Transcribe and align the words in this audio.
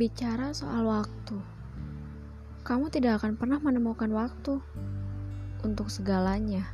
Bicara 0.00 0.56
soal 0.56 0.88
waktu, 0.88 1.36
kamu 2.64 2.88
tidak 2.88 3.20
akan 3.20 3.36
pernah 3.36 3.60
menemukan 3.60 4.08
waktu 4.08 4.56
untuk 5.60 5.92
segalanya. 5.92 6.64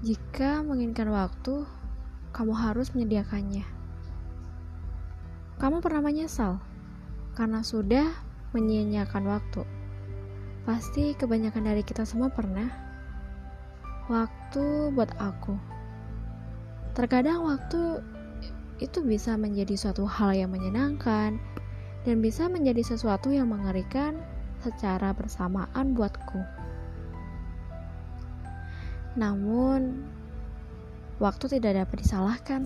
Jika 0.00 0.64
menginginkan 0.64 1.12
waktu, 1.12 1.68
kamu 2.32 2.56
harus 2.56 2.88
menyediakannya. 2.96 3.68
Kamu 5.60 5.84
pernah 5.84 6.00
menyesal 6.00 6.56
karena 7.36 7.60
sudah 7.60 8.16
menyia-nyiakan 8.56 9.28
waktu. 9.28 9.68
Pasti 10.64 11.12
kebanyakan 11.12 11.68
dari 11.68 11.84
kita 11.84 12.08
semua 12.08 12.32
pernah. 12.32 12.72
Waktu 14.08 14.88
buat 14.88 15.12
aku. 15.20 15.52
Terkadang 16.96 17.44
waktu 17.44 18.00
itu 18.80 19.04
bisa 19.04 19.36
menjadi 19.36 19.76
suatu 19.76 20.08
hal 20.08 20.32
yang 20.32 20.48
menyenangkan 20.48 21.36
dan 22.04 22.20
bisa 22.20 22.46
menjadi 22.52 22.84
sesuatu 22.84 23.32
yang 23.32 23.48
mengerikan 23.48 24.20
secara 24.60 25.12
bersamaan 25.16 25.96
buatku. 25.96 26.40
Namun, 29.16 30.04
waktu 31.22 31.58
tidak 31.58 31.84
dapat 31.84 31.96
disalahkan. 32.02 32.62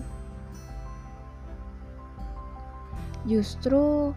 Justru 3.27 4.15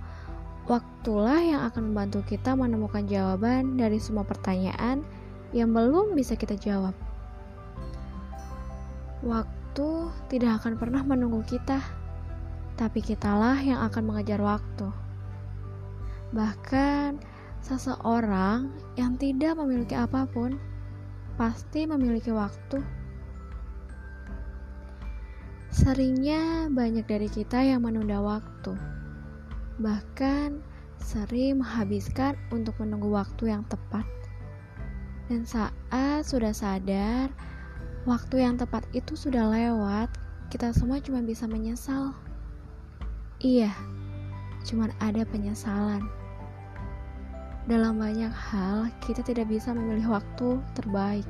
waktulah 0.71 1.43
yang 1.43 1.61
akan 1.67 1.91
membantu 1.91 2.23
kita 2.23 2.55
menemukan 2.55 3.03
jawaban 3.11 3.75
dari 3.75 3.99
semua 3.99 4.23
pertanyaan 4.23 5.03
yang 5.51 5.75
belum 5.75 6.15
bisa 6.17 6.39
kita 6.39 6.57
jawab. 6.57 6.95
Waktu 9.23 9.91
tidak 10.33 10.63
akan 10.63 10.79
pernah 10.81 11.03
menunggu 11.05 11.45
kita, 11.45 11.83
tapi 12.79 13.05
kitalah 13.05 13.61
yang 13.61 13.85
akan 13.85 14.03
mengejar 14.09 14.41
waktu. 14.41 15.02
Bahkan 16.33 17.21
seseorang 17.63 18.73
yang 18.99 19.15
tidak 19.21 19.57
memiliki 19.57 19.95
apa 19.97 20.27
pun 20.29 20.57
pasti 21.39 21.85
memiliki 21.85 22.33
waktu. 22.33 22.83
Seringnya 25.73 26.69
banyak 26.69 27.09
dari 27.09 27.33
kita 27.33 27.65
yang 27.65 27.89
menunda 27.89 28.21
waktu, 28.21 28.77
bahkan 29.81 30.61
sering 31.01 31.65
menghabiskan 31.65 32.37
untuk 32.53 32.77
menunggu 32.77 33.09
waktu 33.09 33.57
yang 33.57 33.65
tepat. 33.73 34.05
Dan 35.33 35.49
saat 35.49 36.29
sudah 36.29 36.53
sadar, 36.53 37.33
Waktu 38.03 38.43
yang 38.43 38.59
tepat 38.59 38.83
itu 38.99 39.15
sudah 39.15 39.47
lewat, 39.47 40.11
kita 40.51 40.75
semua 40.75 40.99
cuma 40.99 41.23
bisa 41.23 41.47
menyesal. 41.47 42.11
Iya, 43.39 43.71
cuma 44.67 44.91
ada 44.99 45.23
penyesalan. 45.23 46.03
Dalam 47.63 48.03
banyak 48.03 48.35
hal, 48.35 48.91
kita 49.07 49.23
tidak 49.23 49.47
bisa 49.47 49.71
memilih 49.71 50.19
waktu 50.19 50.59
terbaik. 50.75 51.27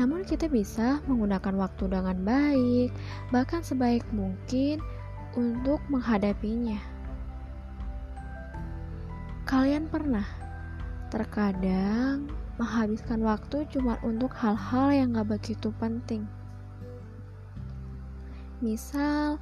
Namun 0.00 0.24
kita 0.24 0.48
bisa 0.48 0.96
menggunakan 1.04 1.60
waktu 1.60 1.92
dengan 1.92 2.16
baik, 2.24 2.88
bahkan 3.28 3.60
sebaik 3.60 4.00
mungkin 4.16 4.80
untuk 5.36 5.82
menghadapinya. 5.92 6.80
Kalian 9.44 9.92
pernah 9.92 10.24
terkadang 11.12 12.30
menghabiskan 12.56 13.20
waktu 13.20 13.68
cuma 13.68 14.00
untuk 14.00 14.32
hal-hal 14.40 14.88
yang 14.88 15.12
gak 15.20 15.36
begitu 15.36 15.68
penting. 15.76 16.24
Misal, 18.64 19.36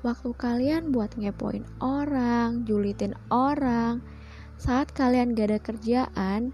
waktu 0.00 0.30
kalian 0.36 0.88
buat 0.88 1.12
ngepoin 1.20 1.68
orang, 1.84 2.64
julitin 2.64 3.12
orang, 3.28 3.98
saat 4.58 4.90
kalian 4.92 5.32
gak 5.32 5.54
ada 5.54 5.60
kerjaan, 5.62 6.52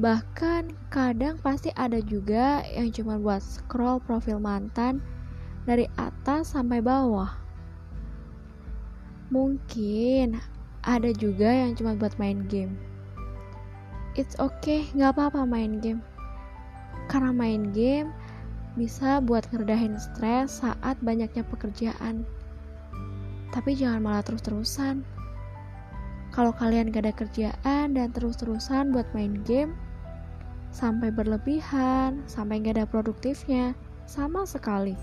bahkan 0.00 0.72
kadang 0.88 1.36
pasti 1.38 1.68
ada 1.76 2.00
juga 2.00 2.64
yang 2.72 2.90
cuma 2.90 3.20
buat 3.20 3.44
scroll 3.44 4.00
profil 4.02 4.40
mantan 4.42 5.04
dari 5.68 5.84
atas 6.00 6.56
sampai 6.56 6.80
bawah. 6.80 7.30
Mungkin 9.28 10.40
ada 10.82 11.12
juga 11.12 11.52
yang 11.52 11.76
cuma 11.76 11.92
buat 11.94 12.16
main 12.16 12.48
game 12.48 12.88
it's 14.18 14.34
okay, 14.42 14.90
nggak 14.98 15.14
apa-apa 15.14 15.46
main 15.46 15.78
game. 15.78 16.02
Karena 17.06 17.30
main 17.30 17.70
game 17.70 18.10
bisa 18.74 19.22
buat 19.22 19.46
ngeredahin 19.54 19.94
stres 19.94 20.60
saat 20.60 20.98
banyaknya 20.98 21.46
pekerjaan. 21.46 22.26
Tapi 23.54 23.78
jangan 23.78 24.02
malah 24.02 24.26
terus-terusan. 24.26 25.06
Kalau 26.38 26.54
kalian 26.54 26.94
gak 26.94 27.02
ada 27.02 27.14
kerjaan 27.18 27.98
dan 27.98 28.14
terus-terusan 28.14 28.94
buat 28.94 29.10
main 29.10 29.42
game, 29.42 29.74
sampai 30.70 31.10
berlebihan, 31.10 32.22
sampai 32.30 32.62
gak 32.62 32.78
ada 32.78 32.86
produktifnya, 32.86 33.74
sama 34.06 34.46
sekali. 34.46 34.94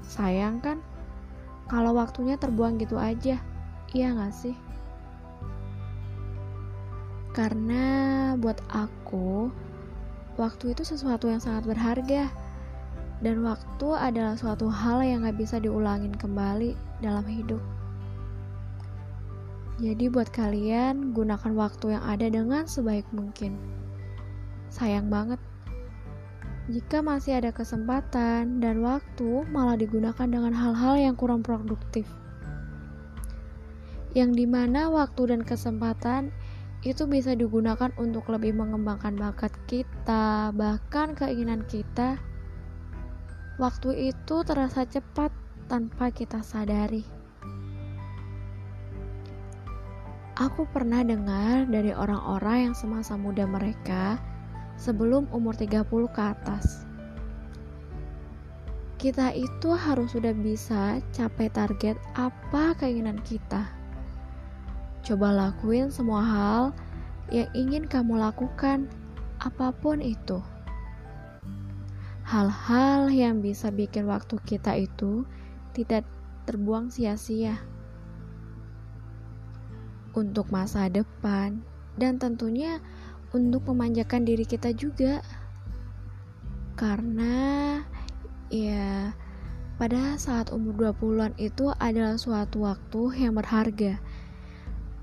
Sayang 0.00 0.64
kan? 0.64 0.80
Kalau 1.68 1.92
waktunya 1.92 2.40
terbuang 2.40 2.80
gitu 2.80 2.96
aja, 2.96 3.36
iya 3.92 4.08
gak 4.16 4.32
sih? 4.32 4.56
Karena 7.36 8.32
buat 8.40 8.56
aku, 8.72 9.52
waktu 10.40 10.72
itu 10.72 10.88
sesuatu 10.88 11.28
yang 11.28 11.44
sangat 11.44 11.68
berharga. 11.68 12.32
Dan 13.20 13.44
waktu 13.44 13.92
adalah 13.92 14.40
suatu 14.40 14.72
hal 14.72 15.04
yang 15.04 15.28
gak 15.28 15.36
bisa 15.36 15.60
diulangin 15.60 16.16
kembali 16.16 16.72
dalam 17.04 17.28
hidup. 17.28 17.60
Jadi 19.78 20.10
buat 20.10 20.26
kalian, 20.34 21.14
gunakan 21.14 21.54
waktu 21.54 21.94
yang 21.94 22.02
ada 22.02 22.26
dengan 22.26 22.66
sebaik 22.66 23.06
mungkin. 23.14 23.54
Sayang 24.74 25.06
banget 25.06 25.38
jika 26.68 27.00
masih 27.00 27.40
ada 27.40 27.48
kesempatan 27.48 28.60
dan 28.60 28.84
waktu 28.84 29.48
malah 29.48 29.80
digunakan 29.80 30.28
dengan 30.28 30.52
hal-hal 30.52 31.00
yang 31.00 31.16
kurang 31.16 31.40
produktif. 31.40 32.04
Yang 34.12 34.44
di 34.44 34.46
mana 34.50 34.92
waktu 34.92 35.32
dan 35.32 35.40
kesempatan 35.40 36.28
itu 36.84 37.08
bisa 37.08 37.32
digunakan 37.32 37.88
untuk 37.96 38.28
lebih 38.28 38.52
mengembangkan 38.52 39.16
bakat 39.16 39.54
kita, 39.64 40.52
bahkan 40.52 41.16
keinginan 41.16 41.64
kita. 41.64 42.20
Waktu 43.56 44.12
itu 44.12 44.36
terasa 44.44 44.84
cepat 44.84 45.32
tanpa 45.72 46.12
kita 46.12 46.44
sadari. 46.44 47.17
Aku 50.38 50.70
pernah 50.70 51.02
dengar 51.02 51.66
dari 51.66 51.90
orang-orang 51.90 52.70
yang 52.70 52.74
semasa 52.78 53.18
muda 53.18 53.42
mereka 53.42 54.22
sebelum 54.78 55.26
umur 55.34 55.58
30 55.58 55.82
ke 56.14 56.22
atas. 56.22 56.86
Kita 59.02 59.34
itu 59.34 59.74
harus 59.74 60.14
sudah 60.14 60.34
bisa 60.34 61.02
capai 61.10 61.50
target 61.50 61.98
apa 62.14 62.74
keinginan 62.78 63.18
kita 63.26 63.78
Coba 65.08 65.32
lakuin 65.32 65.88
semua 65.88 66.20
hal 66.20 66.62
yang 67.32 67.48
ingin 67.56 67.88
kamu 67.88 68.20
lakukan, 68.20 68.92
apa 69.40 69.72
pun 69.72 70.04
itu. 70.04 70.36
Hal-hal 72.28 73.08
yang 73.08 73.40
bisa 73.40 73.72
bikin 73.72 74.04
waktu 74.04 74.36
kita 74.44 74.76
itu 74.76 75.24
tidak 75.72 76.04
terbuang 76.44 76.92
sia-sia 76.92 77.56
untuk 80.18 80.50
masa 80.50 80.90
depan 80.90 81.62
dan 81.94 82.18
tentunya 82.18 82.82
untuk 83.30 83.70
memanjakan 83.70 84.26
diri 84.26 84.42
kita 84.42 84.74
juga. 84.74 85.22
Karena 86.74 87.78
ya 88.50 89.14
pada 89.78 90.18
saat 90.18 90.50
umur 90.50 90.94
20-an 90.94 91.38
itu 91.38 91.70
adalah 91.78 92.18
suatu 92.18 92.66
waktu 92.66 93.22
yang 93.22 93.38
berharga 93.38 94.02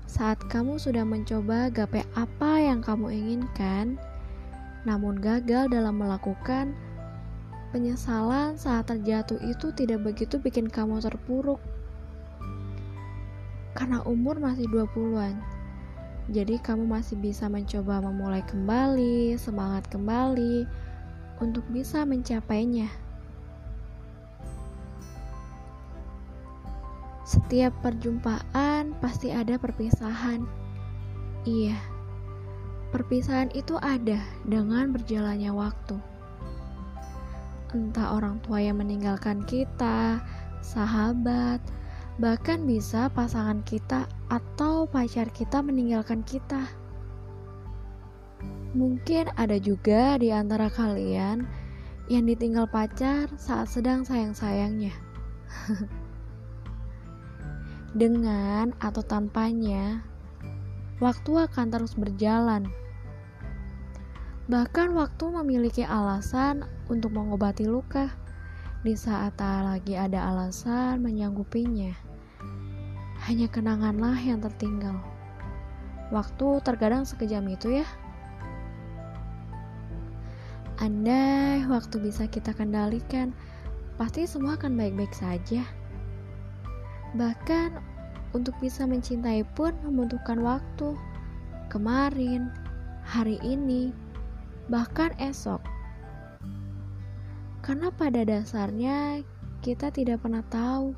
saat 0.06 0.38
kamu 0.46 0.78
sudah 0.78 1.02
mencoba 1.02 1.66
gapai 1.68 2.06
apa 2.14 2.62
yang 2.62 2.78
kamu 2.78 3.10
inginkan, 3.10 3.98
namun 4.86 5.18
gagal 5.18 5.66
dalam 5.66 5.98
melakukan, 5.98 6.78
penyesalan 7.74 8.54
saat 8.54 8.86
terjatuh 8.86 9.36
itu 9.42 9.74
tidak 9.74 10.06
begitu 10.06 10.38
bikin 10.38 10.70
kamu 10.70 11.02
terpuruk. 11.02 11.58
Karena 13.76 14.00
umur 14.08 14.40
masih 14.40 14.64
20-an. 14.72 15.36
Jadi 16.32 16.58
kamu 16.58 16.88
masih 16.88 17.20
bisa 17.20 17.46
mencoba 17.46 18.02
memulai 18.02 18.42
kembali, 18.42 19.38
semangat 19.38 19.86
kembali 19.92 20.66
untuk 21.38 21.62
bisa 21.70 22.02
mencapainya. 22.02 22.90
Setiap 27.22 27.74
perjumpaan 27.84 28.96
pasti 28.98 29.30
ada 29.30 29.54
perpisahan. 29.60 30.42
Iya, 31.46 31.78
perpisahan 32.90 33.54
itu 33.54 33.78
ada 33.78 34.18
dengan 34.48 34.90
berjalannya 34.90 35.52
waktu. 35.54 35.94
Entah 37.70 38.18
orang 38.18 38.42
tua 38.42 38.62
yang 38.62 38.82
meninggalkan 38.82 39.46
kita, 39.46 40.22
sahabat, 40.58 41.62
Bahkan 42.16 42.64
bisa 42.64 43.12
pasangan 43.12 43.60
kita 43.60 44.08
atau 44.32 44.88
pacar 44.88 45.28
kita 45.28 45.60
meninggalkan 45.60 46.24
kita. 46.24 46.64
Mungkin 48.72 49.28
ada 49.36 49.60
juga 49.60 50.16
di 50.16 50.32
antara 50.32 50.72
kalian 50.72 51.44
yang 52.08 52.24
ditinggal 52.24 52.72
pacar 52.72 53.28
saat 53.36 53.68
sedang 53.68 54.00
sayang-sayangnya. 54.08 54.96
Dengan 58.00 58.72
atau 58.80 59.04
tanpanya, 59.04 60.00
waktu 61.04 61.32
akan 61.36 61.66
terus 61.68 62.00
berjalan. 62.00 62.64
Bahkan 64.48 64.96
waktu 64.96 65.24
memiliki 65.36 65.84
alasan 65.84 66.64
untuk 66.88 67.12
mengobati 67.12 67.68
luka 67.68 68.08
di 68.86 68.94
saat 68.94 69.34
tak 69.34 69.66
lagi 69.66 69.98
ada 69.98 70.30
alasan 70.32 71.02
menyanggupinya. 71.02 72.05
Hanya 73.26 73.50
kenanganlah 73.50 74.14
yang 74.22 74.38
tertinggal. 74.38 75.02
Waktu 76.14 76.62
terkadang 76.62 77.02
sekejam 77.02 77.42
itu 77.50 77.82
ya. 77.82 77.86
Andai 80.78 81.66
waktu 81.66 81.98
bisa 81.98 82.30
kita 82.30 82.54
kendalikan, 82.54 83.34
pasti 83.98 84.30
semua 84.30 84.54
akan 84.54 84.78
baik-baik 84.78 85.10
saja. 85.10 85.66
Bahkan 87.18 87.74
untuk 88.30 88.54
bisa 88.62 88.86
mencintai 88.86 89.42
pun 89.58 89.74
membutuhkan 89.82 90.38
waktu. 90.46 90.94
Kemarin, 91.66 92.54
hari 93.02 93.42
ini, 93.42 93.90
bahkan 94.70 95.10
esok. 95.18 95.58
Karena 97.66 97.90
pada 97.90 98.22
dasarnya 98.22 99.26
kita 99.66 99.90
tidak 99.90 100.22
pernah 100.22 100.46
tahu 100.46 100.94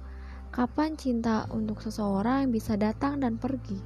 kapan 0.58 0.99
cinta 0.99 1.46
untuk 1.55 1.78
seseorang 1.78 2.50
bisa 2.50 2.75
datang 2.75 3.22
dan 3.22 3.38
pergi. 3.38 3.78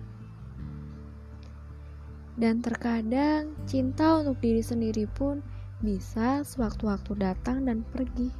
Dan 2.32 2.64
terkadang 2.64 3.52
cinta 3.68 4.16
untuk 4.16 4.40
diri 4.40 4.64
sendiri 4.64 5.04
pun 5.04 5.44
bisa 5.84 6.40
sewaktu-waktu 6.40 7.12
datang 7.20 7.68
dan 7.68 7.84
pergi. 7.92 8.32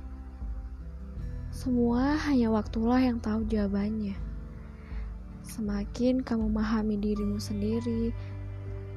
Semua 1.53 2.17
hanya 2.25 2.49
waktulah 2.49 3.05
yang 3.05 3.21
tahu 3.21 3.45
jawabannya. 3.53 4.17
Semakin 5.45 6.25
kamu 6.25 6.49
memahami 6.49 6.97
dirimu 7.05 7.37
sendiri, 7.37 8.17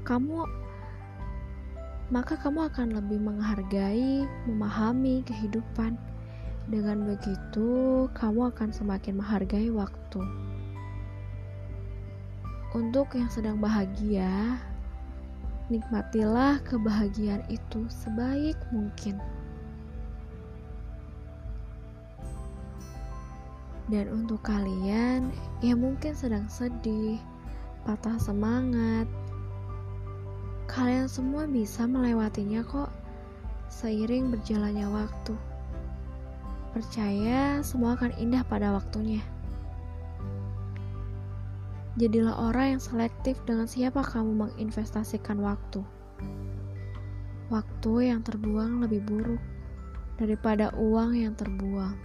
kamu 0.08 0.48
maka 2.08 2.40
kamu 2.40 2.72
akan 2.72 3.04
lebih 3.04 3.20
menghargai, 3.20 4.24
memahami 4.48 5.28
kehidupan 5.28 6.00
dengan 6.66 7.06
begitu, 7.06 8.06
kamu 8.18 8.50
akan 8.50 8.70
semakin 8.74 9.22
menghargai 9.22 9.70
waktu. 9.70 10.22
Untuk 12.74 13.14
yang 13.14 13.30
sedang 13.30 13.62
bahagia, 13.62 14.58
nikmatilah 15.70 16.58
kebahagiaan 16.66 17.46
itu 17.54 17.86
sebaik 17.88 18.58
mungkin. 18.74 19.22
Dan 23.86 24.10
untuk 24.10 24.42
kalian 24.42 25.30
yang 25.62 25.78
mungkin 25.78 26.18
sedang 26.18 26.50
sedih, 26.50 27.22
patah 27.86 28.18
semangat, 28.18 29.06
kalian 30.66 31.06
semua 31.06 31.46
bisa 31.46 31.86
melewatinya 31.86 32.66
kok 32.66 32.90
seiring 33.70 34.34
berjalannya 34.34 34.90
waktu. 34.90 35.38
Percaya 36.76 37.64
semua 37.64 37.96
akan 37.96 38.12
indah 38.20 38.44
pada 38.44 38.76
waktunya. 38.76 39.24
Jadilah 41.96 42.36
orang 42.36 42.76
yang 42.76 42.84
selektif 42.84 43.40
dengan 43.48 43.64
siapa 43.64 44.04
kamu 44.04 44.36
menginvestasikan 44.36 45.40
waktu. 45.40 45.80
Waktu 47.48 48.12
yang 48.12 48.28
terbuang 48.28 48.84
lebih 48.84 49.08
buruk 49.08 49.40
daripada 50.20 50.76
uang 50.76 51.16
yang 51.16 51.32
terbuang. 51.40 51.96